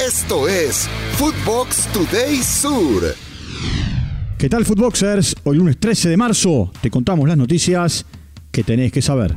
[0.00, 3.14] Esto es Footbox Today Sur.
[4.38, 5.36] ¿Qué tal, Footboxers?
[5.44, 8.06] Hoy lunes 13 de marzo te contamos las noticias
[8.50, 9.36] que tenés que saber.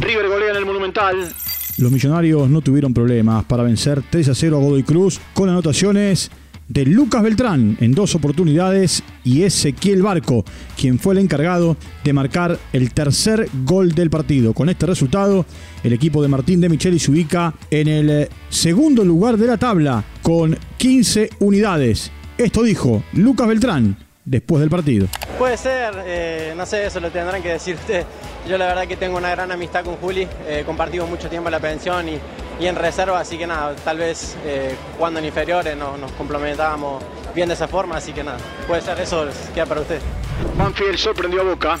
[0.00, 1.32] River golea en el Monumental.
[1.78, 6.32] Los millonarios no tuvieron problemas para vencer 3 a 0 a Godoy Cruz con anotaciones
[6.70, 10.44] de Lucas Beltrán en dos oportunidades y Ezequiel Barco,
[10.78, 14.54] quien fue el encargado de marcar el tercer gol del partido.
[14.54, 15.44] Con este resultado,
[15.82, 20.04] el equipo de Martín de Micheli se ubica en el segundo lugar de la tabla
[20.22, 22.12] con 15 unidades.
[22.38, 25.08] Esto dijo Lucas Beltrán después del partido.
[25.38, 28.06] Puede ser, eh, no sé, eso lo tendrán que decir ustedes.
[28.48, 31.52] Yo la verdad que tengo una gran amistad con Juli, eh, compartimos mucho tiempo en
[31.52, 32.18] la pensión y,
[32.60, 37.02] y, en reserva, así que nada, tal vez eh, cuando en inferiores no, nos complementábamos
[37.34, 40.02] bien de esa forma, así que nada, puede ser eso, queda para ustedes.
[40.56, 41.78] Banfield sorprendió a Boca.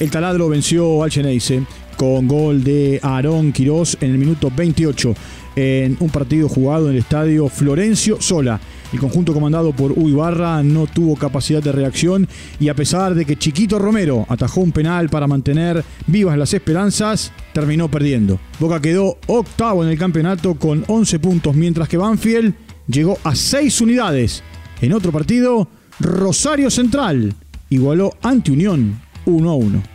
[0.00, 1.62] El taladro venció al Geneise
[1.96, 5.14] con gol de Aarón Quirós en el minuto 28
[5.56, 8.60] en un partido jugado en el estadio Florencio Sola.
[8.92, 12.28] El conjunto comandado por Uy Barra no tuvo capacidad de reacción
[12.60, 17.32] y a pesar de que Chiquito Romero atajó un penal para mantener vivas las esperanzas,
[17.52, 18.38] terminó perdiendo.
[18.60, 22.54] Boca quedó octavo en el campeonato con 11 puntos, mientras que Banfield
[22.86, 24.42] llegó a 6 unidades.
[24.80, 27.34] En otro partido, Rosario Central
[27.70, 29.93] igualó ante Unión 1 a 1.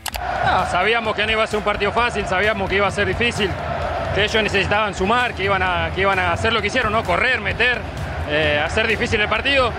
[0.65, 3.49] Sabíamos que no iba a ser un partido fácil, sabíamos que iba a ser difícil,
[4.13, 7.03] que ellos necesitaban sumar, que iban a, que iban a hacer lo que hicieron, ¿no?
[7.03, 7.79] correr, meter,
[8.29, 9.71] eh, hacer difícil el partido.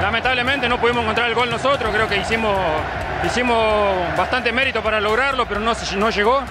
[0.00, 2.56] Lamentablemente no pudimos encontrar el gol nosotros, creo que hicimos,
[3.24, 6.42] hicimos bastante mérito para lograrlo, pero no, no llegó.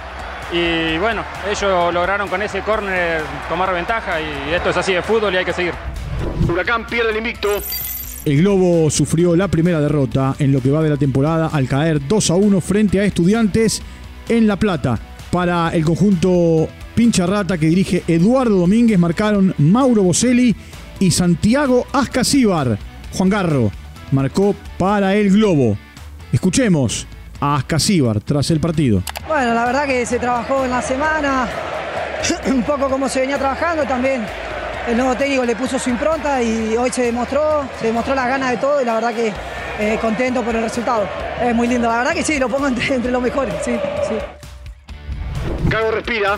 [0.53, 5.33] Y bueno, ellos lograron con ese córner tomar ventaja y esto es así de fútbol
[5.33, 5.73] y hay que seguir.
[6.47, 7.61] Huracán pierde el invicto.
[8.23, 12.07] El Globo sufrió la primera derrota en lo que va de la temporada al caer
[12.07, 13.81] 2 a 1 frente a Estudiantes
[14.29, 14.99] en La Plata.
[15.31, 20.55] Para el conjunto Pincha Rata que dirige Eduardo Domínguez marcaron Mauro Boselli
[20.99, 22.77] y Santiago Ascasíbar.
[23.13, 23.71] Juan Garro
[24.11, 25.75] marcó para el Globo.
[26.31, 27.07] Escuchemos
[27.39, 29.01] a Ascasíbar tras el partido.
[29.27, 31.49] Bueno, la verdad que se trabajó en la semana,
[32.53, 34.21] un poco como se venía trabajando también.
[34.87, 38.49] El nuevo técnico le puso su impronta y hoy se demostró, se demostró las ganas
[38.51, 39.31] de todo y la verdad que
[39.79, 41.07] eh, contento por el resultado.
[41.39, 44.15] Es muy lindo, la verdad que sí, lo pongo entre, los mejores, sí, sí.
[45.67, 46.37] Gago respira.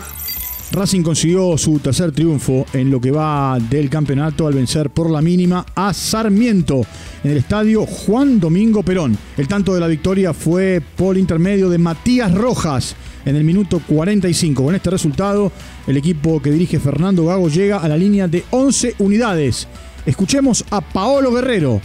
[0.72, 5.22] Racing consiguió su tercer triunfo en lo que va del campeonato al vencer por la
[5.22, 6.82] mínima a Sarmiento
[7.22, 9.16] en el estadio Juan Domingo Perón.
[9.36, 14.64] El tanto de la victoria fue por intermedio de Matías Rojas en el minuto 45.
[14.64, 15.52] Con este resultado,
[15.86, 19.68] el equipo que dirige Fernando Gago llega a la línea de 11 unidades.
[20.06, 21.80] Escuchemos a Paolo Guerrero,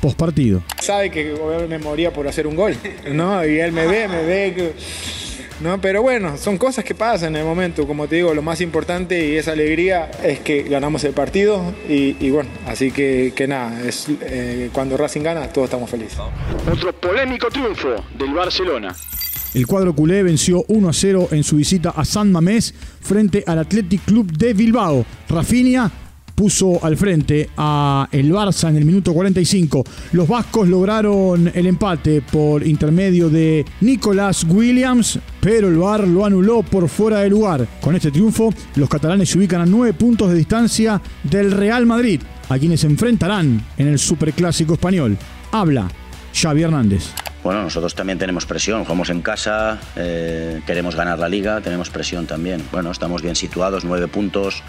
[0.00, 0.62] post partido.
[0.80, 1.34] Sabe que
[1.68, 2.76] me moría por hacer un gol,
[3.12, 3.46] ¿no?
[3.46, 4.74] Y él me ve, me ve que
[5.60, 5.80] ¿no?
[5.80, 7.86] Pero bueno, son cosas que pasan en el momento.
[7.86, 12.16] Como te digo, lo más importante y esa alegría es que ganamos el partido y,
[12.20, 16.18] y bueno, así que, que nada, es, eh, cuando Racing gana todos estamos felices.
[16.70, 18.94] Otro polémico triunfo del Barcelona.
[19.54, 23.58] El cuadro culé venció 1 a 0 en su visita a San Mamés frente al
[23.58, 25.04] Athletic Club de Bilbao.
[25.28, 25.90] Rafinha
[26.34, 29.84] puso al frente a el Barça en el minuto 45.
[30.12, 36.62] Los vascos lograron el empate por intermedio de Nicolás Williams, pero el VAR lo anuló
[36.62, 37.66] por fuera de lugar.
[37.80, 42.20] Con este triunfo, los catalanes se ubican a 9 puntos de distancia del Real Madrid,
[42.48, 45.16] a quienes se enfrentarán en el Superclásico español.
[45.50, 45.88] Habla
[46.34, 47.12] Xavi Hernández.
[47.42, 52.26] Bueno, nosotros también tenemos presión, jugamos en casa, eh, queremos ganar la liga, tenemos presión
[52.26, 52.62] también.
[52.70, 54.62] Bueno, estamos bien situados, nueve puntos.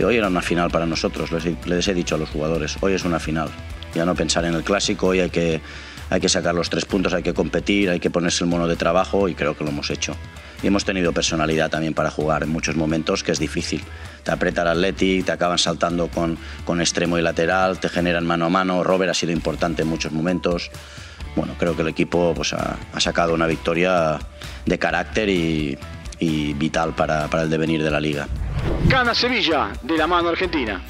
[0.00, 1.30] Sí, hoy era una final para nosotros,
[1.66, 3.50] les, he dicho a los jugadores, hoy es una final.
[3.94, 5.60] Ya no pensar en el clásico, hoy hay que,
[6.08, 8.76] hay que sacar los tres puntos, hay que competir, hay que ponerse el mono de
[8.76, 10.16] trabajo y creo que lo hemos hecho.
[10.62, 13.82] Y hemos tenido personalidad también para jugar en muchos momentos, que es difícil.
[14.22, 18.46] Te aprieta el Athletic, te acaban saltando con, con extremo y lateral, te generan mano
[18.46, 18.82] a mano.
[18.82, 20.70] Robert ha sido importante en muchos momentos
[21.36, 24.18] bueno, creo que el equipo pues, ha, sacado una victoria
[24.66, 25.78] de carácter y,
[26.54, 28.28] vital para, el devenir de la liga.
[28.88, 30.82] Gana Sevilla de la mano argentina.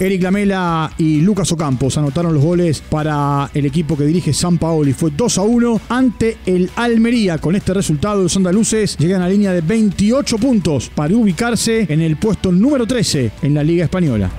[0.00, 4.94] Eric Lamela y Lucas Ocampos anotaron los goles para el equipo que dirige San Paoli.
[4.94, 7.36] Fue 2 a 1 ante el Almería.
[7.36, 12.00] Con este resultado, los andaluces llegan a la línea de 28 puntos para ubicarse en
[12.00, 14.30] el puesto número 13 en la Liga Española.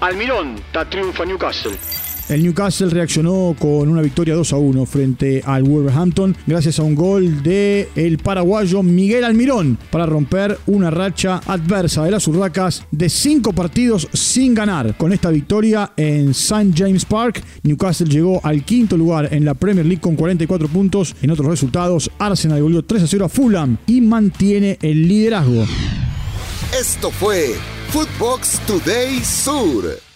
[0.00, 1.72] Almirón da triunfo a Newcastle.
[2.28, 6.94] El Newcastle reaccionó con una victoria 2 a 1 frente al Wolverhampton gracias a un
[6.94, 13.08] gol de el paraguayo Miguel Almirón para romper una racha adversa de las Urracas de
[13.08, 14.96] cinco partidos sin ganar.
[14.96, 16.72] Con esta victoria en St.
[16.74, 21.16] James Park, Newcastle llegó al quinto lugar en la Premier League con 44 puntos.
[21.22, 25.66] En otros resultados, Arsenal volvió 3 a 0 a Fulham y mantiene el liderazgo.
[26.78, 27.54] Esto fue
[27.90, 30.11] Footbox Today Sur.